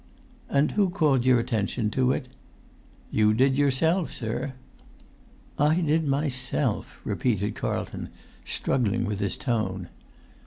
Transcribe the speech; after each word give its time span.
"And 0.49 0.71
who 0.71 0.89
called 0.89 1.27
your 1.27 1.37
attention 1.39 1.91
to 1.91 2.11
it?" 2.11 2.27
"You 3.11 3.35
did 3.35 3.55
yourself, 3.55 4.11
sir." 4.11 4.53
"I 5.59 5.79
did 5.81 6.07
myself!" 6.07 6.99
repeated 7.03 7.53
Carlton, 7.53 8.09
struggling 8.43 9.05
with 9.05 9.19
his 9.19 9.37
tone. 9.37 9.89